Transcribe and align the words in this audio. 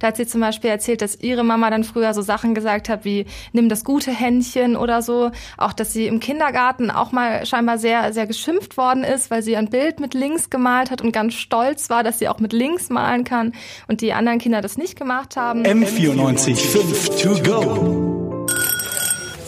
Da 0.00 0.08
hat 0.08 0.16
sie 0.16 0.26
zum 0.26 0.40
Beispiel 0.40 0.70
erzählt, 0.70 1.02
dass 1.02 1.20
ihre 1.20 1.44
Mama 1.44 1.70
dann 1.70 1.84
früher 1.84 2.12
so 2.14 2.22
Sachen 2.22 2.54
gesagt 2.54 2.88
hat 2.88 3.04
wie 3.04 3.26
nimm 3.52 3.68
das 3.68 3.84
gute 3.84 4.10
Händchen 4.10 4.74
oder 4.76 5.02
so. 5.02 5.30
Auch, 5.56 5.72
dass 5.72 5.92
sie 5.92 6.06
im 6.06 6.18
Kindergarten 6.18 6.90
auch 6.90 7.12
mal 7.12 7.46
scheinbar 7.46 7.78
sehr, 7.78 8.12
sehr 8.12 8.26
geschimpft 8.26 8.76
worden 8.76 9.04
ist, 9.04 9.30
weil 9.30 9.42
sie 9.42 9.56
ein 9.56 9.68
Bild 9.68 10.00
mit 10.00 10.14
links 10.14 10.50
gemalt 10.50 10.90
hat 10.90 11.02
und 11.02 11.12
ganz 11.12 11.34
stolz 11.34 11.90
war, 11.90 12.02
dass 12.02 12.18
sie 12.18 12.28
auch 12.28 12.40
mit 12.40 12.52
links 12.52 12.88
malen 12.88 13.24
kann 13.24 13.52
und 13.88 14.00
die 14.00 14.12
anderen 14.12 14.38
Kinder 14.38 14.62
das 14.62 14.78
nicht 14.78 14.98
gemacht 14.98 15.36
haben. 15.36 15.62
M94 15.64 16.56
5 16.56 17.22
to 17.22 17.42
go. 17.42 18.46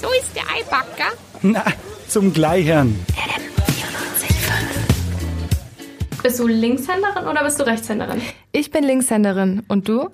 So 0.00 0.08
ist 0.20 0.36
der 0.36 0.42
Eibacker. 0.54 1.12
Na, 1.40 1.64
zum 2.08 2.32
Gleichern. 2.32 2.94
Bist 6.22 6.38
du 6.38 6.46
Linkshänderin 6.46 7.26
oder 7.26 7.42
bist 7.42 7.58
du 7.58 7.64
Rechtshänderin? 7.64 8.22
Ich 8.52 8.70
bin 8.70 8.84
Linkshänderin. 8.84 9.64
Und 9.66 9.88
du? 9.88 10.08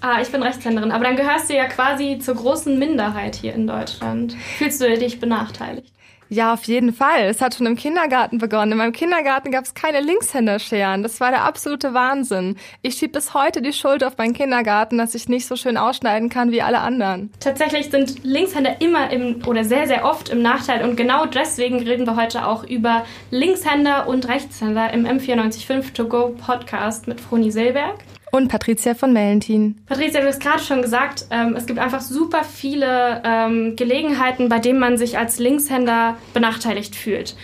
Ah, 0.00 0.20
ich 0.22 0.30
bin 0.32 0.42
Rechtshänderin. 0.42 0.92
Aber 0.92 1.04
dann 1.04 1.16
gehörst 1.16 1.50
du 1.50 1.54
ja 1.54 1.66
quasi 1.66 2.18
zur 2.18 2.36
großen 2.36 2.78
Minderheit 2.78 3.36
hier 3.36 3.54
in 3.54 3.66
Deutschland. 3.66 4.34
Fühlst 4.58 4.80
du 4.80 4.98
dich 4.98 5.20
benachteiligt? 5.20 5.92
Ja, 6.32 6.52
auf 6.52 6.62
jeden 6.62 6.92
Fall. 6.92 7.24
Es 7.24 7.40
hat 7.40 7.56
schon 7.56 7.66
im 7.66 7.74
Kindergarten 7.74 8.38
begonnen. 8.38 8.70
In 8.70 8.78
meinem 8.78 8.92
Kindergarten 8.92 9.50
gab 9.50 9.64
es 9.64 9.74
keine 9.74 10.00
Linkshänderscheren. 10.00 11.02
Das 11.02 11.18
war 11.18 11.32
der 11.32 11.44
absolute 11.44 11.92
Wahnsinn. 11.92 12.56
Ich 12.82 12.94
schieb 12.94 13.12
bis 13.12 13.34
heute 13.34 13.60
die 13.62 13.72
Schuld 13.72 14.04
auf 14.04 14.16
meinen 14.16 14.32
Kindergarten, 14.32 14.96
dass 14.96 15.16
ich 15.16 15.28
nicht 15.28 15.48
so 15.48 15.56
schön 15.56 15.76
ausschneiden 15.76 16.28
kann 16.28 16.52
wie 16.52 16.62
alle 16.62 16.78
anderen. 16.78 17.32
Tatsächlich 17.40 17.90
sind 17.90 18.22
Linkshänder 18.22 18.80
immer 18.80 19.10
im 19.10 19.44
oder 19.44 19.64
sehr, 19.64 19.88
sehr 19.88 20.04
oft 20.04 20.28
im 20.28 20.40
Nachteil 20.40 20.88
und 20.88 20.94
genau 20.94 21.26
deswegen 21.26 21.80
reden 21.80 22.06
wir 22.06 22.14
heute 22.14 22.46
auch 22.46 22.62
über 22.62 23.04
Linkshänder 23.32 24.06
und 24.06 24.28
Rechtshänder 24.28 24.92
im 24.92 25.06
M945 25.06 25.94
To 25.94 26.04
Go 26.06 26.28
Podcast 26.28 27.08
mit 27.08 27.20
Froni 27.20 27.50
Silberg. 27.50 28.04
Und 28.30 28.48
Patricia 28.48 28.94
von 28.94 29.12
Mellentin. 29.12 29.76
Patricia, 29.86 30.20
du 30.20 30.28
hast 30.28 30.40
gerade 30.40 30.62
schon 30.62 30.82
gesagt, 30.82 31.26
ähm, 31.30 31.56
es 31.56 31.66
gibt 31.66 31.78
einfach 31.78 32.00
super 32.00 32.44
viele 32.44 33.22
ähm, 33.24 33.74
Gelegenheiten, 33.76 34.48
bei 34.48 34.58
denen 34.58 34.78
man 34.78 34.96
sich 34.96 35.18
als 35.18 35.38
Linkshänder 35.38 36.16
benachteiligt 36.32 36.94
fühlt. 36.94 37.34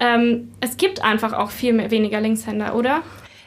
Ähm, 0.00 0.48
es 0.60 0.76
gibt 0.76 1.04
einfach 1.04 1.32
auch 1.32 1.50
viel 1.50 1.72
mehr, 1.72 1.90
weniger 1.90 2.20
Linkshänder, 2.20 2.74
oder? 2.74 3.02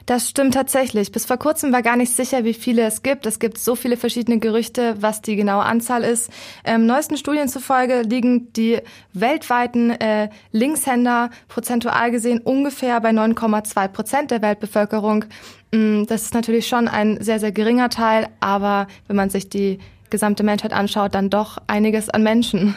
Das 0.06 0.30
stimmt 0.30 0.54
tatsächlich. 0.54 1.12
Bis 1.12 1.26
vor 1.26 1.38
kurzem 1.38 1.74
war 1.74 1.82
gar 1.82 1.96
nicht 1.96 2.16
sicher, 2.16 2.44
wie 2.44 2.54
viele 2.54 2.84
es 2.84 3.02
gibt. 3.02 3.26
Es 3.26 3.40
gibt 3.40 3.58
so 3.58 3.76
viele 3.76 3.98
verschiedene 3.98 4.38
Gerüchte, 4.38 4.96
was 5.00 5.22
die 5.22 5.36
genaue 5.36 5.64
Anzahl 5.64 6.04
ist. 6.04 6.30
Ähm, 6.64 6.86
neuesten 6.86 7.18
Studien 7.18 7.48
zufolge 7.48 8.02
liegen 8.02 8.54
die 8.54 8.80
weltweiten 9.14 9.90
äh, 9.90 10.30
Linkshänder 10.52 11.32
prozentual 11.48 12.12
gesehen 12.12 12.40
ungefähr 12.40 13.02
bei 13.02 13.10
9,2 13.10 13.88
Prozent 13.88 14.32
der 14.32 14.44
Weltbevölkerung. 14.44 15.26
Mm, 15.74 16.04
das 16.06 16.24
ist 16.24 16.36
natürlich 16.36 16.68
schon 16.68 16.88
ein 16.88 17.24
sehr, 17.24 17.40
sehr 17.40 17.52
geringer 17.52 17.90
Teil, 17.90 18.28
aber 18.40 18.86
wenn 19.08 19.16
man 19.16 19.32
sich 19.32 19.50
die 19.50 19.80
gesamte 20.12 20.44
Menschheit 20.44 20.72
anschaut, 20.72 21.16
dann 21.16 21.32
doch 21.32 21.58
einiges 21.66 22.12
an 22.12 22.22
Menschen. 22.22 22.76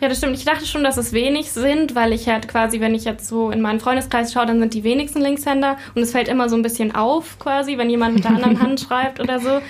Ja, 0.00 0.08
das 0.08 0.18
stimmt. 0.18 0.36
Ich 0.36 0.44
dachte 0.44 0.64
schon, 0.64 0.84
dass 0.84 0.96
es 0.96 1.12
wenig 1.12 1.50
sind, 1.50 1.94
weil 1.94 2.12
ich 2.12 2.28
halt 2.28 2.46
quasi, 2.46 2.80
wenn 2.80 2.94
ich 2.94 3.04
jetzt 3.04 3.26
so 3.26 3.50
in 3.50 3.60
meinen 3.60 3.80
Freundeskreis 3.80 4.32
schaue, 4.32 4.46
dann 4.46 4.60
sind 4.60 4.74
die 4.74 4.84
wenigsten 4.84 5.20
Linkshänder 5.20 5.76
und 5.94 6.02
es 6.02 6.12
fällt 6.12 6.28
immer 6.28 6.48
so 6.48 6.56
ein 6.56 6.62
bisschen 6.62 6.94
auf, 6.94 7.38
quasi, 7.38 7.78
wenn 7.78 7.90
jemand 7.90 8.14
mit 8.14 8.24
der 8.24 8.32
anderen 8.32 8.60
Hand 8.62 8.80
schreibt 8.80 9.18
oder 9.18 9.40
so. 9.40 9.60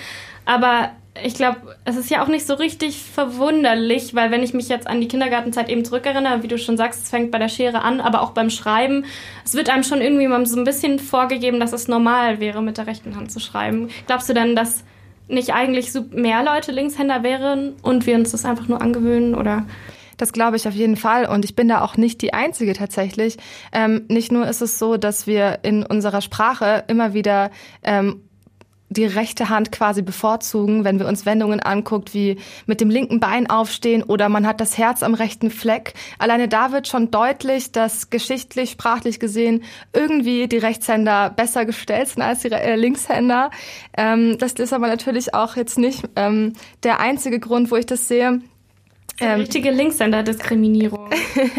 Aber 0.45 0.91
ich 1.23 1.33
glaube, 1.33 1.75
es 1.83 1.97
ist 1.97 2.09
ja 2.09 2.23
auch 2.23 2.27
nicht 2.27 2.45
so 2.45 2.53
richtig 2.53 3.01
verwunderlich, 3.01 4.15
weil 4.15 4.31
wenn 4.31 4.43
ich 4.43 4.53
mich 4.53 4.69
jetzt 4.69 4.87
an 4.87 5.01
die 5.01 5.07
Kindergartenzeit 5.07 5.69
eben 5.69 5.83
zurückerinnere, 5.83 6.43
wie 6.43 6.47
du 6.47 6.57
schon 6.57 6.77
sagst, 6.77 7.03
es 7.03 7.09
fängt 7.09 7.31
bei 7.31 7.39
der 7.39 7.49
Schere 7.49 7.81
an, 7.81 7.99
aber 7.99 8.21
auch 8.21 8.31
beim 8.31 8.49
Schreiben, 8.49 9.05
es 9.43 9.55
wird 9.55 9.69
einem 9.69 9.83
schon 9.83 10.01
irgendwie 10.01 10.27
mal 10.27 10.45
so 10.45 10.57
ein 10.57 10.63
bisschen 10.63 10.99
vorgegeben, 10.99 11.59
dass 11.59 11.73
es 11.73 11.87
normal 11.87 12.39
wäre, 12.39 12.61
mit 12.61 12.77
der 12.77 12.87
rechten 12.87 13.15
Hand 13.15 13.31
zu 13.31 13.39
schreiben. 13.39 13.89
Glaubst 14.07 14.29
du 14.29 14.33
denn, 14.33 14.55
dass 14.55 14.83
nicht 15.27 15.53
eigentlich 15.53 15.91
mehr 16.11 16.43
Leute 16.43 16.71
Linkshänder 16.71 17.23
wären 17.23 17.73
und 17.81 18.05
wir 18.05 18.15
uns 18.15 18.31
das 18.31 18.45
einfach 18.45 18.67
nur 18.67 18.81
angewöhnen 18.81 19.35
oder? 19.35 19.65
Das 20.19 20.33
glaube 20.33 20.57
ich 20.57 20.67
auf 20.67 20.73
jeden 20.75 20.97
Fall. 20.97 21.25
Und 21.25 21.45
ich 21.45 21.55
bin 21.55 21.67
da 21.69 21.81
auch 21.81 21.97
nicht 21.97 22.21
die 22.21 22.33
Einzige 22.33 22.73
tatsächlich. 22.73 23.37
Ähm, 23.71 24.05
nicht 24.09 24.31
nur 24.31 24.47
ist 24.47 24.61
es 24.61 24.77
so, 24.77 24.97
dass 24.97 25.25
wir 25.25 25.59
in 25.63 25.83
unserer 25.83 26.21
Sprache 26.21 26.83
immer 26.87 27.13
wieder 27.13 27.49
ähm, 27.83 28.21
die 28.89 29.05
rechte 29.05 29.49
Hand 29.49 29.71
quasi 29.71 30.01
bevorzugen, 30.01 30.83
wenn 30.83 30.99
wir 30.99 31.07
uns 31.07 31.25
Wendungen 31.25 31.59
anguckt, 31.59 32.13
wie 32.13 32.37
mit 32.65 32.81
dem 32.81 32.89
linken 32.89 33.19
Bein 33.19 33.49
aufstehen 33.49 34.03
oder 34.03 34.29
man 34.29 34.45
hat 34.45 34.59
das 34.59 34.77
Herz 34.77 35.03
am 35.03 35.13
rechten 35.13 35.51
Fleck. 35.51 35.93
Alleine 36.17 36.47
da 36.47 36.71
wird 36.71 36.87
schon 36.87 37.11
deutlich, 37.11 37.71
dass 37.71 38.09
geschichtlich, 38.09 38.71
sprachlich 38.71 39.19
gesehen 39.19 39.63
irgendwie 39.93 40.47
die 40.47 40.57
Rechtshänder 40.57 41.29
besser 41.29 41.65
gestellt 41.65 42.09
sind 42.09 42.23
als 42.23 42.41
die 42.41 42.51
äh, 42.51 42.75
Linkshänder. 42.75 43.51
Ähm, 43.95 44.37
das 44.39 44.53
ist 44.53 44.73
aber 44.73 44.87
natürlich 44.87 45.33
auch 45.33 45.55
jetzt 45.55 45.77
nicht 45.77 46.03
ähm, 46.15 46.53
der 46.83 46.99
einzige 46.99 47.39
Grund, 47.39 47.71
wo 47.71 47.75
ich 47.75 47.85
das 47.85 48.07
sehe. 48.07 48.41
Ähm, 49.21 49.41
richtige 49.41 49.71
Linkshänder-Diskriminierung. 49.71 51.09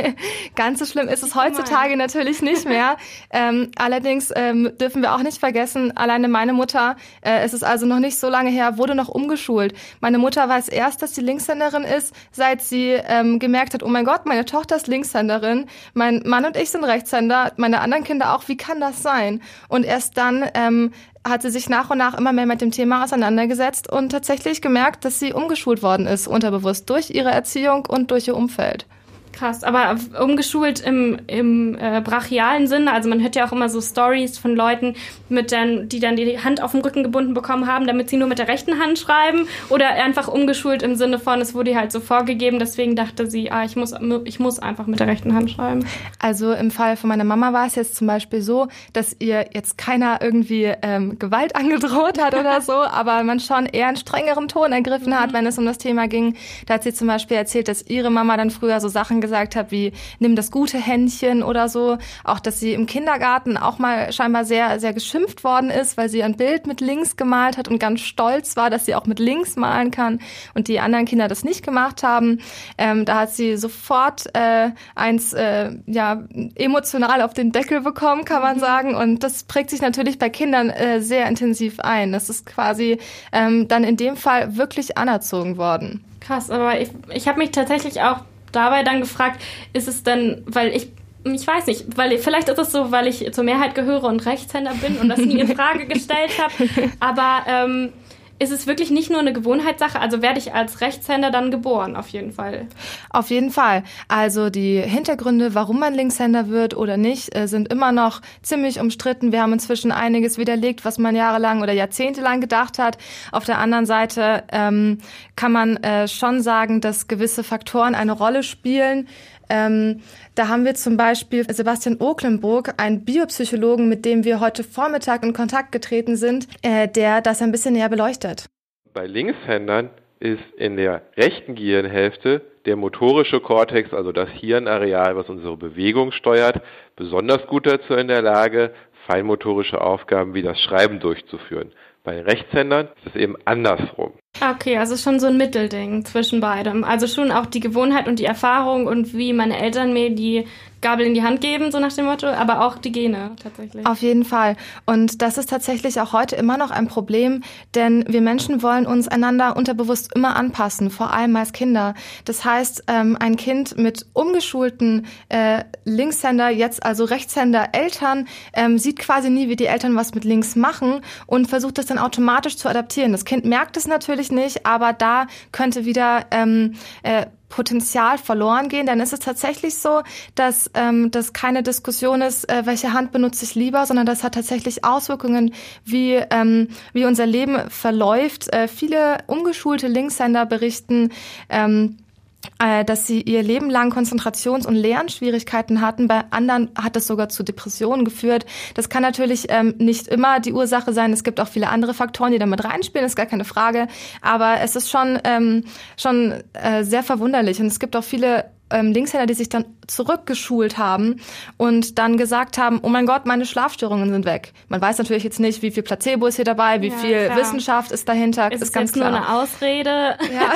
Ganz 0.56 0.78
so 0.78 0.86
schlimm 0.86 1.08
ist 1.08 1.22
es 1.22 1.34
heutzutage 1.34 1.96
natürlich 1.96 2.40
nicht 2.42 2.64
mehr. 2.64 2.96
ähm, 3.30 3.70
allerdings 3.76 4.32
ähm, 4.34 4.70
dürfen 4.80 5.02
wir 5.02 5.14
auch 5.14 5.22
nicht 5.22 5.38
vergessen, 5.38 5.96
alleine 5.96 6.28
meine 6.28 6.52
Mutter, 6.52 6.96
äh, 7.20 7.40
es 7.40 7.52
ist 7.52 7.62
also 7.62 7.86
noch 7.86 7.98
nicht 7.98 8.18
so 8.18 8.28
lange 8.28 8.50
her, 8.50 8.78
wurde 8.78 8.94
noch 8.94 9.08
umgeschult. 9.08 9.74
Meine 10.00 10.18
Mutter 10.18 10.48
weiß 10.48 10.68
erst, 10.68 11.02
dass 11.02 11.14
sie 11.14 11.20
Linkshänderin 11.20 11.84
ist, 11.84 12.14
seit 12.32 12.62
sie 12.62 12.92
ähm, 12.92 13.38
gemerkt 13.38 13.74
hat, 13.74 13.82
oh 13.82 13.88
mein 13.88 14.04
Gott, 14.04 14.26
meine 14.26 14.44
Tochter 14.44 14.76
ist 14.76 14.86
Linkshänderin, 14.86 15.66
mein 15.92 16.22
Mann 16.24 16.44
und 16.44 16.56
ich 16.56 16.70
sind 16.70 16.84
Rechtshänder, 16.84 17.52
meine 17.56 17.80
anderen 17.80 18.04
Kinder 18.04 18.34
auch, 18.34 18.48
wie 18.48 18.56
kann 18.56 18.80
das 18.80 19.02
sein? 19.02 19.42
Und 19.68 19.84
erst 19.84 20.16
dann 20.16 20.48
ähm, 20.54 20.92
hat 21.24 21.42
sie 21.42 21.50
sich 21.50 21.68
nach 21.68 21.90
und 21.90 21.98
nach 21.98 22.16
immer 22.16 22.32
mehr 22.32 22.46
mit 22.46 22.60
dem 22.60 22.70
Thema 22.70 23.04
auseinandergesetzt 23.04 23.90
und 23.90 24.10
tatsächlich 24.10 24.62
gemerkt, 24.62 25.04
dass 25.04 25.18
sie 25.18 25.32
umgeschult 25.32 25.82
worden 25.82 26.06
ist, 26.06 26.26
unterbewusst 26.26 26.88
durch 26.88 27.10
ihre 27.10 27.30
Erziehung 27.30 27.86
und 27.86 28.10
durch 28.10 28.28
ihr 28.28 28.36
Umfeld. 28.36 28.86
Krass, 29.32 29.62
aber 29.64 29.96
umgeschult 30.20 30.80
im, 30.80 31.18
im 31.26 31.76
äh, 31.78 32.00
brachialen 32.02 32.66
Sinne, 32.66 32.92
also 32.92 33.08
man 33.08 33.22
hört 33.22 33.36
ja 33.36 33.46
auch 33.46 33.52
immer 33.52 33.68
so 33.68 33.80
Stories 33.80 34.38
von 34.38 34.56
Leuten, 34.56 34.94
mit 35.28 35.52
dann, 35.52 35.88
die 35.88 36.00
dann 36.00 36.16
die 36.16 36.38
Hand 36.38 36.62
auf 36.62 36.72
dem 36.72 36.80
Rücken 36.80 37.04
gebunden 37.04 37.32
bekommen 37.32 37.66
haben, 37.66 37.86
damit 37.86 38.10
sie 38.10 38.16
nur 38.16 38.28
mit 38.28 38.38
der 38.38 38.48
rechten 38.48 38.80
Hand 38.80 38.98
schreiben 38.98 39.46
oder 39.68 39.88
einfach 39.90 40.28
umgeschult 40.28 40.82
im 40.82 40.96
Sinne 40.96 41.18
von, 41.18 41.40
es 41.40 41.54
wurde 41.54 41.70
ihr 41.70 41.78
halt 41.78 41.92
so 41.92 42.00
vorgegeben, 42.00 42.58
deswegen 42.58 42.96
dachte 42.96 43.30
sie, 43.30 43.50
ah, 43.50 43.64
ich 43.64 43.76
muss, 43.76 43.94
ich 44.24 44.40
muss 44.40 44.58
einfach 44.58 44.86
mit 44.86 45.00
der 45.00 45.06
rechten 45.06 45.34
Hand 45.34 45.50
schreiben. 45.50 45.86
Also 46.18 46.52
im 46.52 46.70
Fall 46.70 46.96
von 46.96 47.08
meiner 47.08 47.24
Mama 47.24 47.52
war 47.52 47.66
es 47.66 47.76
jetzt 47.76 47.96
zum 47.96 48.06
Beispiel 48.06 48.42
so, 48.42 48.68
dass 48.92 49.16
ihr 49.20 49.50
jetzt 49.54 49.78
keiner 49.78 50.20
irgendwie 50.20 50.72
ähm, 50.82 51.18
Gewalt 51.18 51.54
angedroht 51.60 52.20
hat 52.20 52.34
oder 52.34 52.60
so, 52.60 52.72
aber 52.72 53.22
man 53.22 53.40
schon 53.40 53.66
eher 53.66 53.88
einen 53.88 53.96
strengeren 53.96 54.48
Ton 54.48 54.72
ergriffen 54.72 55.18
hat, 55.18 55.30
mhm. 55.30 55.34
wenn 55.34 55.46
es 55.46 55.58
um 55.58 55.66
das 55.66 55.78
Thema 55.78 56.08
ging. 56.08 56.36
Da 56.66 56.74
hat 56.74 56.82
sie 56.82 56.92
zum 56.92 57.06
Beispiel 57.06 57.36
erzählt, 57.36 57.68
dass 57.68 57.86
ihre 57.86 58.10
Mama 58.10 58.36
dann 58.36 58.50
früher 58.50 58.80
so 58.80 58.88
Sachen 58.88 59.19
gesagt 59.20 59.50
gesagt 59.50 59.56
habe, 59.56 59.70
wie 59.70 59.92
nimm 60.18 60.36
das 60.36 60.50
gute 60.50 60.78
Händchen 60.78 61.42
oder 61.42 61.68
so. 61.68 61.98
Auch, 62.24 62.40
dass 62.40 62.60
sie 62.60 62.72
im 62.72 62.86
Kindergarten 62.86 63.56
auch 63.56 63.78
mal 63.78 64.12
scheinbar 64.12 64.44
sehr, 64.44 64.80
sehr 64.80 64.92
geschimpft 64.92 65.44
worden 65.44 65.70
ist, 65.70 65.96
weil 65.96 66.08
sie 66.08 66.22
ein 66.22 66.36
Bild 66.36 66.66
mit 66.66 66.80
links 66.80 67.16
gemalt 67.16 67.56
hat 67.56 67.68
und 67.68 67.78
ganz 67.78 68.00
stolz 68.00 68.56
war, 68.56 68.70
dass 68.70 68.86
sie 68.86 68.94
auch 68.94 69.06
mit 69.06 69.18
links 69.18 69.56
malen 69.56 69.90
kann 69.90 70.20
und 70.54 70.68
die 70.68 70.80
anderen 70.80 71.04
Kinder 71.06 71.28
das 71.28 71.44
nicht 71.44 71.64
gemacht 71.64 72.02
haben. 72.02 72.40
Ähm, 72.76 73.04
da 73.04 73.20
hat 73.20 73.30
sie 73.30 73.56
sofort 73.56 74.26
äh, 74.34 74.70
eins 74.94 75.32
äh, 75.32 75.70
ja 75.86 76.24
emotional 76.56 77.22
auf 77.22 77.32
den 77.32 77.52
Deckel 77.52 77.80
bekommen, 77.80 78.24
kann 78.24 78.42
man 78.42 78.56
mhm. 78.56 78.60
sagen. 78.60 78.94
Und 78.94 79.22
das 79.22 79.44
prägt 79.44 79.70
sich 79.70 79.80
natürlich 79.80 80.18
bei 80.18 80.28
Kindern 80.28 80.70
äh, 80.70 81.00
sehr 81.00 81.26
intensiv 81.28 81.80
ein. 81.80 82.12
Das 82.12 82.28
ist 82.28 82.46
quasi 82.46 82.98
ähm, 83.32 83.68
dann 83.68 83.84
in 83.84 83.96
dem 83.96 84.16
Fall 84.16 84.56
wirklich 84.56 84.98
anerzogen 84.98 85.56
worden. 85.56 86.04
Krass, 86.20 86.50
aber 86.50 86.80
ich, 86.80 86.90
ich 87.12 87.26
habe 87.28 87.38
mich 87.38 87.50
tatsächlich 87.50 88.02
auch 88.02 88.20
dabei 88.52 88.82
dann 88.82 89.00
gefragt, 89.00 89.40
ist 89.72 89.88
es 89.88 90.02
denn, 90.02 90.42
weil 90.46 90.74
ich 90.74 90.88
ich 91.22 91.46
weiß 91.46 91.66
nicht, 91.66 91.84
weil 91.96 92.16
vielleicht 92.18 92.48
ist 92.48 92.58
es 92.58 92.72
so, 92.72 92.92
weil 92.92 93.06
ich 93.06 93.30
zur 93.32 93.44
Mehrheit 93.44 93.74
gehöre 93.74 94.04
und 94.04 94.24
Rechtshänder 94.24 94.72
bin 94.74 94.96
und 94.96 95.10
das 95.10 95.18
nie 95.18 95.38
in 95.38 95.48
Frage 95.56 95.86
gestellt 95.86 96.30
habe. 96.38 96.70
Aber 96.98 97.44
ähm, 97.46 97.92
ist 98.40 98.50
es 98.50 98.66
wirklich 98.66 98.90
nicht 98.90 99.10
nur 99.10 99.20
eine 99.20 99.34
Gewohnheitssache? 99.34 100.00
Also 100.00 100.22
werde 100.22 100.38
ich 100.38 100.54
als 100.54 100.80
Rechtshänder 100.80 101.30
dann 101.30 101.50
geboren, 101.50 101.94
auf 101.94 102.08
jeden 102.08 102.32
Fall. 102.32 102.66
Auf 103.10 103.28
jeden 103.28 103.50
Fall. 103.50 103.84
Also 104.08 104.48
die 104.48 104.80
Hintergründe, 104.80 105.54
warum 105.54 105.78
man 105.78 105.92
Linkshänder 105.92 106.48
wird 106.48 106.74
oder 106.74 106.96
nicht, 106.96 107.36
äh, 107.36 107.46
sind 107.46 107.70
immer 107.70 107.92
noch 107.92 108.22
ziemlich 108.40 108.80
umstritten. 108.80 109.30
Wir 109.30 109.42
haben 109.42 109.52
inzwischen 109.52 109.92
einiges 109.92 110.38
widerlegt, 110.38 110.86
was 110.86 110.98
man 110.98 111.14
jahrelang 111.14 111.62
oder 111.62 111.74
jahrzehntelang 111.74 112.40
gedacht 112.40 112.78
hat. 112.78 112.96
Auf 113.30 113.44
der 113.44 113.58
anderen 113.58 113.84
Seite 113.84 114.44
ähm, 114.50 114.98
kann 115.36 115.52
man 115.52 115.76
äh, 115.76 116.08
schon 116.08 116.40
sagen, 116.40 116.80
dass 116.80 117.08
gewisse 117.08 117.44
Faktoren 117.44 117.94
eine 117.94 118.12
Rolle 118.12 118.42
spielen. 118.42 119.06
Ähm, 119.50 120.00
da 120.34 120.48
haben 120.48 120.64
wir 120.64 120.74
zum 120.74 120.96
Beispiel 120.96 121.44
Sebastian 121.52 121.96
Oklenburg, 122.00 122.74
einen 122.78 123.04
Biopsychologen, 123.04 123.88
mit 123.88 124.04
dem 124.04 124.24
wir 124.24 124.40
heute 124.40 124.64
Vormittag 124.64 125.22
in 125.22 125.32
Kontakt 125.32 125.72
getreten 125.72 126.16
sind, 126.16 126.46
äh, 126.62 126.88
der 126.88 127.20
das 127.20 127.42
ein 127.42 127.52
bisschen 127.52 127.74
näher 127.74 127.88
beleuchtet. 127.88 128.46
Bei 128.94 129.06
Linkshändern 129.06 129.90
ist 130.20 130.42
in 130.56 130.76
der 130.76 131.02
rechten 131.16 131.54
Gehirnhälfte 131.54 132.42
der 132.66 132.76
motorische 132.76 133.40
Kortex, 133.40 133.92
also 133.92 134.12
das 134.12 134.28
Hirnareal, 134.28 135.16
was 135.16 135.28
unsere 135.28 135.56
Bewegung 135.56 136.12
steuert, 136.12 136.60
besonders 136.96 137.46
gut 137.46 137.66
dazu 137.66 137.94
in 137.94 138.08
der 138.08 138.22
Lage, 138.22 138.72
feinmotorische 139.06 139.80
Aufgaben 139.80 140.34
wie 140.34 140.42
das 140.42 140.60
Schreiben 140.60 141.00
durchzuführen. 141.00 141.72
Bei 142.04 142.20
Rechtshändern 142.20 142.88
ist 142.96 143.14
es 143.14 143.20
eben 143.20 143.36
andersrum. 143.44 144.09
Okay, 144.42 144.78
also 144.78 144.96
schon 144.96 145.20
so 145.20 145.26
ein 145.26 145.36
Mittelding 145.36 146.04
zwischen 146.06 146.40
beidem. 146.40 146.82
Also 146.82 147.06
schon 147.06 147.30
auch 147.30 147.44
die 147.44 147.60
Gewohnheit 147.60 148.08
und 148.08 148.18
die 148.18 148.24
Erfahrung 148.24 148.86
und 148.86 149.12
wie 149.12 149.34
meine 149.34 149.58
Eltern 149.58 149.92
mir 149.92 150.14
die 150.14 150.46
Gabel 150.80 151.06
in 151.06 151.14
die 151.14 151.22
Hand 151.22 151.40
geben, 151.40 151.70
so 151.70 151.78
nach 151.78 151.92
dem 151.92 152.06
Motto, 152.06 152.26
aber 152.26 152.64
auch 152.66 152.78
die 152.78 152.92
Gene 152.92 153.32
tatsächlich. 153.42 153.84
Auf 153.86 154.00
jeden 154.00 154.24
Fall. 154.24 154.56
Und 154.86 155.22
das 155.22 155.38
ist 155.38 155.50
tatsächlich 155.50 156.00
auch 156.00 156.12
heute 156.12 156.36
immer 156.36 156.56
noch 156.56 156.70
ein 156.70 156.88
Problem, 156.88 157.42
denn 157.74 158.04
wir 158.08 158.20
Menschen 158.20 158.62
wollen 158.62 158.86
uns 158.86 159.08
einander 159.08 159.56
unterbewusst 159.56 160.14
immer 160.14 160.36
anpassen, 160.36 160.90
vor 160.90 161.12
allem 161.12 161.36
als 161.36 161.52
Kinder. 161.52 161.94
Das 162.24 162.44
heißt, 162.44 162.84
ähm, 162.88 163.16
ein 163.20 163.36
Kind 163.36 163.76
mit 163.76 164.06
umgeschulten 164.14 165.06
äh, 165.28 165.64
Linkshänder, 165.84 166.48
jetzt 166.48 166.84
also 166.84 167.04
Rechtshänder 167.04 167.68
Eltern, 167.72 168.26
ähm, 168.54 168.78
sieht 168.78 168.98
quasi 168.98 169.30
nie, 169.30 169.48
wie 169.48 169.56
die 169.56 169.66
Eltern 169.66 169.96
was 169.96 170.14
mit 170.14 170.24
links 170.24 170.56
machen 170.56 171.00
und 171.26 171.46
versucht 171.46 171.78
das 171.78 171.86
dann 171.86 171.98
automatisch 171.98 172.56
zu 172.56 172.68
adaptieren. 172.68 173.12
Das 173.12 173.24
Kind 173.24 173.44
merkt 173.44 173.76
es 173.76 173.86
natürlich 173.86 174.32
nicht, 174.32 174.66
aber 174.66 174.92
da 174.92 175.26
könnte 175.52 175.84
wieder 175.84 176.26
ähm, 176.30 176.74
äh, 177.02 177.26
Potenzial 177.50 178.16
verloren 178.16 178.70
gehen, 178.70 178.86
dann 178.86 179.00
ist 179.00 179.12
es 179.12 179.20
tatsächlich 179.20 179.74
so, 179.74 180.02
dass 180.34 180.70
ähm, 180.72 181.10
das 181.10 181.34
keine 181.34 181.62
Diskussion 181.62 182.22
ist, 182.22 182.48
äh, 182.48 182.64
welche 182.64 182.94
Hand 182.94 183.12
benutze 183.12 183.44
ich 183.44 183.54
lieber, 183.54 183.84
sondern 183.84 184.06
das 184.06 184.24
hat 184.24 184.34
tatsächlich 184.34 184.84
Auswirkungen, 184.84 185.52
wie, 185.84 186.14
ähm, 186.14 186.68
wie 186.94 187.04
unser 187.04 187.26
Leben 187.26 187.68
verläuft. 187.68 188.50
Äh, 188.54 188.68
viele 188.68 189.18
umgeschulte 189.26 189.88
Linkshänder 189.88 190.46
berichten, 190.46 191.10
ähm, 191.50 191.98
äh, 191.98 192.09
dass 192.58 193.06
sie 193.06 193.22
ihr 193.22 193.42
Leben 193.42 193.70
lang 193.70 193.92
Konzentrations- 193.92 194.66
und 194.66 194.74
Lernschwierigkeiten 194.74 195.80
hatten. 195.80 196.08
Bei 196.08 196.24
anderen 196.30 196.70
hat 196.76 196.96
es 196.96 197.06
sogar 197.06 197.28
zu 197.28 197.42
Depressionen 197.42 198.04
geführt. 198.04 198.46
Das 198.74 198.88
kann 198.88 199.02
natürlich 199.02 199.46
ähm, 199.48 199.74
nicht 199.78 200.08
immer 200.08 200.40
die 200.40 200.52
Ursache 200.52 200.92
sein. 200.92 201.12
Es 201.12 201.24
gibt 201.24 201.40
auch 201.40 201.48
viele 201.48 201.68
andere 201.68 201.94
Faktoren, 201.94 202.32
die 202.32 202.38
damit 202.38 202.64
reinspielen, 202.64 203.06
ist 203.06 203.16
gar 203.16 203.26
keine 203.26 203.44
Frage. 203.44 203.88
Aber 204.20 204.60
es 204.60 204.76
ist 204.76 204.90
schon, 204.90 205.18
ähm, 205.24 205.64
schon 205.96 206.34
äh, 206.52 206.84
sehr 206.84 207.02
verwunderlich. 207.02 207.60
Und 207.60 207.66
es 207.66 207.80
gibt 207.80 207.96
auch 207.96 208.04
viele 208.04 208.46
ähm, 208.70 208.92
Linkshänder, 208.92 209.26
die 209.26 209.34
sich 209.34 209.48
dann 209.48 209.64
zurückgeschult 209.86 210.78
haben 210.78 211.20
und 211.56 211.98
dann 211.98 212.16
gesagt 212.16 212.58
haben, 212.58 212.80
oh 212.82 212.88
mein 212.88 213.06
Gott, 213.06 213.26
meine 213.26 213.44
Schlafstörungen 213.44 214.10
sind 214.10 214.24
weg. 214.24 214.52
Man 214.68 214.80
weiß 214.80 214.98
natürlich 214.98 215.24
jetzt 215.24 215.40
nicht, 215.40 215.62
wie 215.62 215.70
viel 215.70 215.82
Placebo 215.82 216.26
ist 216.26 216.36
hier 216.36 216.44
dabei, 216.44 216.80
wie 216.80 216.88
ja, 216.88 216.96
viel 216.96 217.24
klar. 217.26 217.38
Wissenschaft 217.38 217.90
ist 217.92 218.08
dahinter. 218.08 218.52
Ist, 218.52 218.62
ist 218.62 218.72
ganz 218.72 218.92
klar. 218.92 219.10
nur 219.10 219.18
eine 219.18 219.28
Ausrede, 219.34 219.90
ja. 219.90 220.52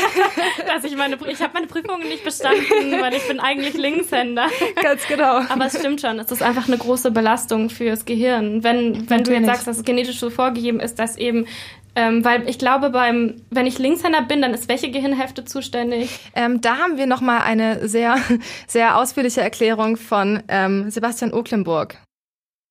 dass 0.75 0.85
ich 0.85 0.97
meine, 0.97 1.19
ich 1.29 1.41
habe 1.41 1.53
meine 1.55 1.67
Prüfungen 1.67 2.09
nicht 2.09 2.25
bestanden, 2.25 3.01
weil 3.01 3.15
ich 3.15 3.27
bin 3.27 3.41
eigentlich 3.41 3.75
Linkshänder. 3.75 4.47
Ganz 4.83 5.07
genau. 5.09 5.41
Aber 5.49 5.67
es 5.67 5.79
stimmt 5.79 6.01
schon, 6.01 6.19
es 6.19 6.31
ist 6.31 6.43
einfach 6.43 6.69
eine 6.69 6.79
große 6.79 7.11
Belastung 7.11 7.71
fürs 7.71 8.05
Gehirn. 8.05 8.63
Wenn, 8.63 9.09
wenn 9.11 9.25
du 9.25 9.33
jetzt 9.33 9.47
sagst, 9.47 9.67
dass 9.67 9.79
es 9.79 9.85
genetisch 9.85 10.19
so 10.19 10.31
vorgegeben 10.31 10.81
ist, 10.81 10.99
dass 10.99 11.17
eben 11.17 11.47
ähm, 11.97 12.25
weil 12.25 12.49
ich 12.49 12.59
glaube, 12.59 12.91
beim, 12.91 13.43
wenn 13.51 13.67
ich 13.67 13.79
Linkshänder 13.79 14.23
bin, 14.23 14.43
dann 14.43 14.55
ist 14.55 14.69
welche 14.69 14.91
Gehirnhälfte 14.91 15.45
zuständig? 15.45 16.19
Ähm, 16.35 16.61
da 16.61 16.79
haben 16.79 16.97
wir 16.97 17.07
nochmal 17.07 17.43
eine 17.43 17.87
sehr, 17.89 18.17
sehr 18.67 18.97
ausführliche 18.97 19.41
Erklärung 19.41 19.97
von 19.97 20.43
ähm, 20.49 20.91
Sebastian 20.91 21.33
Oklenburg. 21.33 21.99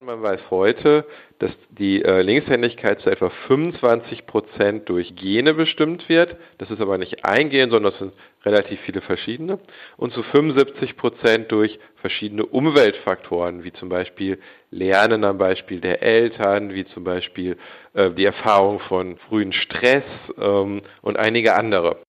Man 0.06 0.22
weiß 0.22 0.42
heute, 0.50 1.06
dass 1.40 1.52
die 1.70 2.04
äh, 2.04 2.22
Linkshändigkeit 2.22 3.00
zu 3.00 3.10
etwa 3.10 3.30
25 3.48 4.26
Prozent 4.26 4.90
durch 4.90 5.16
Gene 5.16 5.54
bestimmt 5.54 6.10
wird. 6.10 6.36
Das 6.58 6.70
ist 6.70 6.82
aber 6.82 6.98
nicht 6.98 7.24
ein 7.24 7.50
Gen, 7.50 7.70
sondern 7.70 7.92
das 7.92 8.00
sind 8.00 8.14
relativ 8.44 8.82
viele 8.82 9.00
verschiedene. 9.00 9.60
Und 9.96 10.12
zu 10.12 10.22
75 10.22 10.98
Prozent 10.98 11.52
durch 11.54 11.80
verschiedene 12.02 12.46
Umweltfaktoren, 12.46 13.64
wie 13.64 13.72
zum 13.72 13.88
Beispiel 13.88 14.40
Lernen 14.72 15.24
am 15.24 15.38
Beispiel 15.38 15.80
der 15.80 16.02
Eltern, 16.02 16.74
wie 16.74 16.86
zum 16.86 17.06
Beispiel 17.06 17.58
äh, 17.94 18.12
die 18.12 18.26
Erfahrung 18.26 18.80
von 18.82 19.18
frühen 19.30 19.54
Stress 19.54 20.04
ähm, 20.38 20.82
und 21.02 21.18
einige 21.18 21.56
andere. 21.56 22.02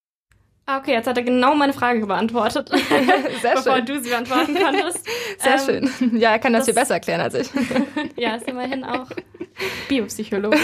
Ah, 0.66 0.78
okay, 0.78 0.92
jetzt 0.92 1.06
hat 1.06 1.18
er 1.18 1.22
genau 1.22 1.54
meine 1.54 1.74
Frage 1.74 2.06
beantwortet, 2.06 2.68
Sehr 3.42 3.54
bevor 3.54 3.76
schön. 3.76 3.86
du 3.86 4.02
sie 4.02 4.08
beantworten 4.08 4.54
konntest. 4.54 5.06
Sehr 5.38 5.74
ähm, 5.74 5.90
schön. 5.98 6.18
Ja, 6.18 6.30
er 6.30 6.38
kann 6.38 6.54
das, 6.54 6.60
das, 6.60 6.66
viel 6.68 6.74
besser 6.74 6.94
erklären 6.94 7.20
als 7.20 7.34
ich. 7.34 7.48
ja, 8.16 8.36
ist 8.36 8.48
immerhin 8.48 8.82
auch 8.82 9.06
Biopsychologe. 9.88 10.56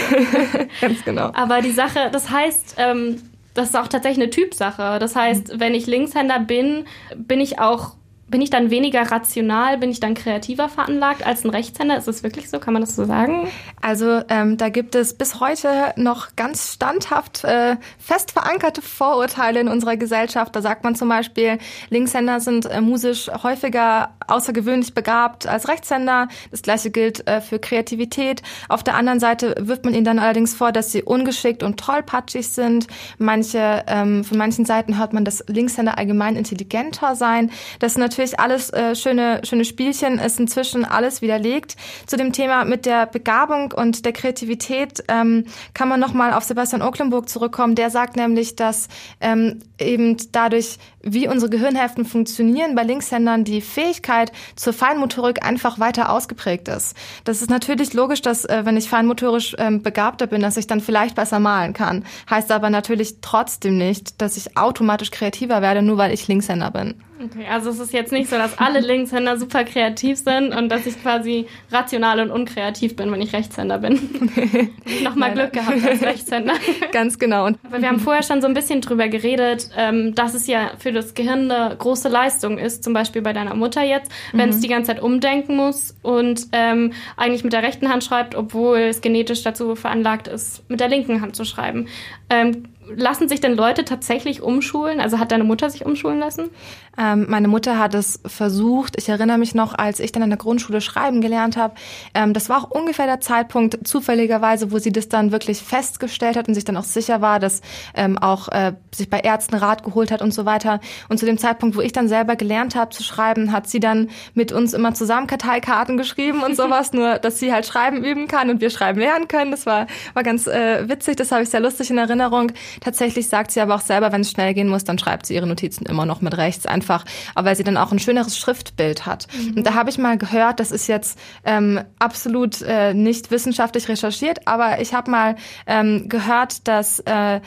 Ganz 0.81 1.05
genau. 1.05 1.31
Aber 1.33 1.61
die 1.61 1.71
Sache, 1.71 2.09
das 2.11 2.31
heißt, 2.31 2.75
ähm, 2.79 3.21
das 3.53 3.69
ist 3.69 3.75
auch 3.75 3.87
tatsächlich 3.87 4.23
eine 4.23 4.31
Typsache. 4.31 4.97
Das 4.97 5.15
heißt, 5.15 5.59
wenn 5.59 5.75
ich 5.75 5.85
Linkshänder 5.85 6.39
bin, 6.39 6.85
bin 7.15 7.39
ich 7.39 7.59
auch 7.59 7.95
bin 8.31 8.41
ich 8.41 8.49
dann 8.49 8.71
weniger 8.71 9.03
rational, 9.11 9.77
bin 9.77 9.91
ich 9.91 9.99
dann 9.99 10.13
kreativer 10.13 10.69
veranlagt 10.69 11.25
als 11.25 11.43
ein 11.43 11.49
Rechtshänder? 11.49 11.97
Ist 11.97 12.07
es 12.07 12.23
wirklich 12.23 12.49
so? 12.49 12.59
Kann 12.59 12.73
man 12.73 12.81
das 12.81 12.95
so 12.95 13.05
sagen? 13.05 13.49
Also 13.81 14.21
ähm, 14.29 14.57
da 14.57 14.69
gibt 14.69 14.95
es 14.95 15.13
bis 15.13 15.39
heute 15.39 15.93
noch 15.97 16.35
ganz 16.37 16.73
standhaft 16.73 17.43
äh, 17.43 17.75
fest 17.99 18.31
verankerte 18.31 18.81
Vorurteile 18.81 19.59
in 19.59 19.67
unserer 19.67 19.97
Gesellschaft. 19.97 20.55
Da 20.55 20.61
sagt 20.61 20.83
man 20.83 20.95
zum 20.95 21.09
Beispiel, 21.09 21.57
Linkshänder 21.89 22.39
sind 22.39 22.65
äh, 22.65 22.79
musisch 22.79 23.29
häufiger 23.43 24.11
außergewöhnlich 24.27 24.93
begabt 24.93 25.45
als 25.45 25.67
Rechtshänder. 25.67 26.29
Das 26.51 26.61
gleiche 26.61 26.89
gilt 26.89 27.27
äh, 27.27 27.41
für 27.41 27.59
Kreativität. 27.59 28.41
Auf 28.69 28.83
der 28.83 28.95
anderen 28.95 29.19
Seite 29.19 29.55
wirft 29.59 29.83
man 29.83 29.93
ihnen 29.93 30.05
dann 30.05 30.19
allerdings 30.19 30.55
vor, 30.55 30.71
dass 30.71 30.91
sie 30.93 31.03
ungeschickt 31.03 31.63
und 31.63 31.77
tollpatschig 31.77 32.47
sind. 32.47 32.87
Manche, 33.17 33.83
ähm, 33.87 34.23
von 34.23 34.37
manchen 34.37 34.63
Seiten 34.65 34.97
hört 34.97 35.11
man, 35.11 35.25
dass 35.25 35.43
Linkshänder 35.47 35.97
allgemein 35.97 36.37
intelligenter 36.37 37.15
seien. 37.17 37.51
Das 37.79 37.97
natürlich 37.97 38.20
natürlich 38.21 38.39
alles 38.39 38.69
äh, 38.71 38.95
schöne, 38.95 39.41
schöne 39.43 39.65
Spielchen, 39.65 40.19
ist 40.19 40.39
inzwischen 40.39 40.85
alles 40.85 41.21
widerlegt. 41.21 41.75
Zu 42.05 42.17
dem 42.17 42.31
Thema 42.33 42.65
mit 42.65 42.85
der 42.85 43.07
Begabung 43.07 43.71
und 43.71 44.05
der 44.05 44.13
Kreativität 44.13 45.03
ähm, 45.07 45.45
kann 45.73 45.89
man 45.89 45.99
nochmal 45.99 46.33
auf 46.33 46.43
Sebastian 46.43 46.83
Ocklenburg 46.83 47.27
zurückkommen. 47.27 47.73
Der 47.73 47.89
sagt 47.89 48.15
nämlich, 48.15 48.55
dass 48.55 48.89
ähm, 49.21 49.59
eben 49.79 50.17
dadurch, 50.31 50.77
wie 51.03 51.27
unsere 51.27 51.49
Gehirnhälften 51.49 52.05
funktionieren, 52.05 52.75
bei 52.75 52.83
Linkshändern 52.83 53.43
die 53.43 53.61
Fähigkeit 53.61 54.31
zur 54.55 54.73
Feinmotorik 54.73 55.45
einfach 55.45 55.79
weiter 55.79 56.11
ausgeprägt 56.11 56.67
ist. 56.67 56.95
Das 57.23 57.41
ist 57.41 57.49
natürlich 57.49 57.93
logisch, 57.93 58.21
dass 58.21 58.45
äh, 58.45 58.61
wenn 58.65 58.77
ich 58.77 58.89
feinmotorisch 58.89 59.55
ähm, 59.57 59.81
begabter 59.81 60.27
bin, 60.27 60.41
dass 60.41 60.57
ich 60.57 60.67
dann 60.67 60.81
vielleicht 60.81 61.15
besser 61.15 61.39
malen 61.39 61.73
kann. 61.73 62.05
Heißt 62.29 62.51
aber 62.51 62.69
natürlich 62.69 63.15
trotzdem 63.21 63.77
nicht, 63.77 64.21
dass 64.21 64.37
ich 64.37 64.57
automatisch 64.57 65.11
kreativer 65.11 65.61
werde, 65.61 65.81
nur 65.81 65.97
weil 65.97 66.13
ich 66.13 66.27
Linkshänder 66.27 66.71
bin. 66.71 66.95
Okay, 67.23 67.45
also 67.47 67.69
es 67.69 67.79
ist 67.79 67.93
jetzt 67.93 68.11
nicht 68.11 68.29
so, 68.29 68.35
dass 68.35 68.57
alle 68.57 68.79
Linkshänder 68.79 69.37
super 69.37 69.63
kreativ 69.63 70.17
sind 70.17 70.55
und 70.55 70.69
dass 70.69 70.87
ich 70.87 70.99
quasi 71.01 71.45
rational 71.71 72.19
und 72.19 72.31
unkreativ 72.31 72.95
bin, 72.95 73.11
wenn 73.11 73.21
ich 73.21 73.33
Rechtshänder 73.33 73.77
bin. 73.77 73.99
ich 74.85 75.03
nochmal 75.03 75.33
Glück 75.33 75.53
gehabt 75.53 75.85
als 75.85 76.01
Rechtshänder. 76.01 76.53
Ganz 76.91 77.19
genau. 77.19 77.45
Aber 77.45 77.81
wir 77.81 77.87
haben 77.87 77.99
vorher 77.99 78.23
schon 78.23 78.41
so 78.41 78.47
ein 78.47 78.55
bisschen 78.55 78.81
drüber 78.81 79.07
geredet, 79.07 79.69
ähm, 79.77 80.15
dass 80.15 80.33
es 80.33 80.47
ja 80.47 80.71
für 80.79 80.90
das 80.91 81.13
Gehirn 81.13 81.51
eine 81.51 81.75
große 81.75 82.09
Leistung 82.09 82.57
ist, 82.57 82.83
zum 82.83 82.93
Beispiel 82.93 83.21
bei 83.21 83.33
deiner 83.33 83.55
Mutter 83.55 83.83
jetzt, 83.83 84.11
wenn 84.33 84.49
mhm. 84.49 84.55
es 84.55 84.61
die 84.61 84.67
ganze 84.67 84.93
Zeit 84.93 85.01
umdenken 85.01 85.55
muss 85.55 85.95
und 86.01 86.47
ähm, 86.51 86.93
eigentlich 87.17 87.43
mit 87.43 87.53
der 87.53 87.63
rechten 87.63 87.89
Hand 87.89 88.03
schreibt, 88.03 88.35
obwohl 88.35 88.77
es 88.79 89.01
genetisch 89.01 89.43
dazu 89.43 89.75
veranlagt 89.75 90.27
ist, 90.27 90.67
mit 90.69 90.79
der 90.79 90.89
linken 90.89 91.21
Hand 91.21 91.35
zu 91.35 91.45
schreiben. 91.45 91.87
Ähm, 92.29 92.65
lassen 92.95 93.29
sich 93.29 93.41
denn 93.41 93.55
Leute 93.55 93.85
tatsächlich 93.85 94.41
umschulen? 94.41 94.99
Also 94.99 95.19
hat 95.19 95.31
deine 95.31 95.43
Mutter 95.43 95.69
sich 95.69 95.85
umschulen 95.85 96.19
lassen? 96.19 96.49
Ähm, 96.97 97.25
meine 97.29 97.47
Mutter 97.47 97.79
hat 97.79 97.93
es 97.93 98.19
versucht. 98.25 98.97
Ich 98.97 99.07
erinnere 99.07 99.37
mich 99.37 99.55
noch, 99.55 99.77
als 99.77 99.99
ich 99.99 100.11
dann 100.11 100.23
in 100.23 100.29
der 100.29 100.37
Grundschule 100.37 100.81
schreiben 100.81 101.21
gelernt 101.21 101.55
habe. 101.55 101.75
Ähm, 102.13 102.33
das 102.33 102.49
war 102.49 102.63
auch 102.63 102.69
ungefähr 102.69 103.05
der 103.05 103.21
Zeitpunkt, 103.21 103.87
zufälligerweise, 103.87 104.71
wo 104.71 104.79
sie 104.79 104.91
das 104.91 105.07
dann 105.07 105.31
wirklich 105.31 105.61
festgestellt 105.61 106.35
hat 106.35 106.47
und 106.47 106.53
sich 106.53 106.65
dann 106.65 106.77
auch 106.77 106.83
sicher 106.83 107.21
war, 107.21 107.39
dass 107.39 107.61
ähm, 107.95 108.17
auch 108.17 108.49
äh, 108.49 108.73
sich 108.93 109.09
bei 109.09 109.19
Ärzten 109.19 109.55
Rat 109.55 109.83
geholt 109.83 110.11
hat 110.11 110.21
und 110.21 110.33
so 110.33 110.45
weiter. 110.45 110.81
Und 111.07 111.17
zu 111.17 111.25
dem 111.25 111.37
Zeitpunkt, 111.37 111.77
wo 111.77 111.81
ich 111.81 111.93
dann 111.93 112.09
selber 112.09 112.35
gelernt 112.35 112.75
habe 112.75 112.91
zu 112.91 113.03
schreiben, 113.03 113.51
hat 113.51 113.67
sie 113.67 113.79
dann 113.79 114.09
mit 114.33 114.51
uns 114.51 114.73
immer 114.73 114.93
zusammen 114.93 115.27
Karteikarten 115.27 115.97
geschrieben 115.97 116.43
und 116.43 116.55
sowas, 116.57 116.91
nur 116.91 117.19
dass 117.19 117.39
sie 117.39 117.53
halt 117.53 117.65
schreiben 117.65 118.03
üben 118.03 118.27
kann 118.27 118.49
und 118.49 118.59
wir 118.59 118.69
schreiben 118.69 118.99
lernen 118.99 119.27
können. 119.27 119.51
Das 119.51 119.65
war, 119.65 119.87
war 120.13 120.23
ganz 120.23 120.47
äh, 120.47 120.89
witzig, 120.89 121.15
das 121.15 121.31
habe 121.31 121.43
ich 121.43 121.49
sehr 121.49 121.61
lustig 121.61 121.89
in 121.89 121.97
Erinnerung. 121.97 122.51
Tatsächlich 122.81 123.29
sagt 123.29 123.51
sie 123.51 123.61
aber 123.61 123.75
auch 123.75 123.81
selber, 123.81 124.11
wenn 124.11 124.21
es 124.21 124.31
schnell 124.31 124.53
gehen 124.53 124.67
muss, 124.67 124.83
dann 124.83 124.99
schreibt 124.99 125.27
sie 125.27 125.35
ihre 125.35 125.45
Notizen 125.47 125.85
immer 125.85 126.05
noch 126.05 126.21
mit 126.21 126.35
rechts 126.35 126.65
einfach, 126.65 127.05
aber 127.35 127.49
weil 127.49 127.55
sie 127.55 127.63
dann 127.63 127.77
auch 127.77 127.91
ein 127.91 127.99
schöneres 127.99 128.37
Schriftbild 128.37 129.05
hat. 129.05 129.27
Mhm. 129.37 129.57
Und 129.57 129.67
da 129.67 129.75
habe 129.75 129.91
ich 129.91 129.99
mal 129.99 130.17
gehört, 130.17 130.59
das 130.59 130.71
ist 130.71 130.87
jetzt 130.87 131.17
ähm, 131.45 131.79
absolut 131.99 132.61
äh, 132.63 132.93
nicht 132.95 133.29
wissenschaftlich 133.29 133.87
recherchiert, 133.87 134.47
aber 134.47 134.81
ich 134.81 134.93
habe 134.95 135.11
mal 135.11 135.35
ähm, 135.67 136.09
gehört, 136.09 136.67
dass 136.67 136.99
äh, 137.01 137.39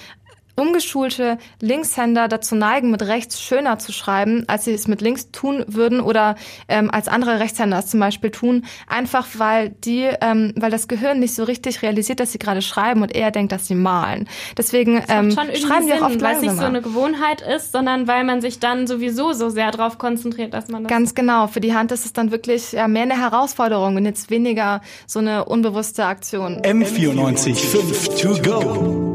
umgeschulte 0.57 1.39
Linkshänder 1.61 2.29
dazu 2.29 2.55
neigen, 2.55 2.91
mit 2.91 3.03
rechts 3.03 3.41
schöner 3.41 3.79
zu 3.79 3.93
schreiben, 3.93 4.45
als 4.47 4.65
sie 4.65 4.73
es 4.73 4.89
mit 4.89 5.01
links 5.01 5.31
tun 5.31 5.65
würden 5.67 6.01
oder 6.01 6.37
ähm, 6.69 6.91
als 6.91 7.09
andere 7.09 7.41
Rechtshänder 7.41 7.79
es 7.79 7.87
zum 7.89 8.01
Beispiel 8.01 8.31
tun, 8.31 8.65
einfach 8.87 9.27
weil 9.35 9.71
die, 9.71 10.09
ähm, 10.21 10.53
weil 10.57 10.71
das 10.71 10.89
Gehirn 10.89 11.21
nicht 11.21 11.35
so 11.35 11.45
richtig 11.45 11.83
realisiert, 11.83 12.21
dass 12.21 12.33
sie 12.33 12.39
gerade 12.39 12.63
schreiben 12.63 13.03
und 13.03 13.15
eher 13.15 13.31
denkt, 13.31 13.53
dass 13.53 13.67
sie 13.67 13.75
malen. 13.75 14.29
Deswegen 14.57 15.03
ähm, 15.09 15.31
schreiben 15.33 15.87
wir 15.87 15.97
auch 15.97 16.11
oft 16.11 16.21
weil 16.21 16.37
es 16.37 16.43
langsamer. 16.43 16.53
nicht 16.53 16.61
so 16.61 16.65
eine 16.65 16.83
Gewohnheit 16.83 17.41
ist, 17.41 17.73
sondern 17.73 18.07
weil 18.07 18.25
man 18.25 18.41
sich 18.41 18.61
dann 18.61 18.87
sowieso 18.87 19.33
so 19.33 19.49
sehr 19.51 19.71
darauf 19.71 19.99
konzentriert, 19.99 20.55
dass 20.55 20.69
man 20.69 20.85
das 20.85 20.91
Ganz 20.91 21.15
genau. 21.15 21.47
Für 21.47 21.61
die 21.61 21.75
Hand 21.75 21.93
ist 21.93 22.05
es 22.05 22.13
dann 22.13 22.31
wirklich 22.31 22.73
ja, 22.73 22.89
mehr 22.89 23.03
eine 23.03 23.21
Herausforderung 23.21 23.97
und 23.97 24.05
jetzt 24.05 24.31
weniger 24.31 24.81
so 25.07 25.19
eine 25.19 25.45
unbewusste 25.45 26.05
Aktion. 26.07 26.61
M94 26.63 27.55
5 27.55 28.21
to 28.21 28.43
go. 28.43 29.14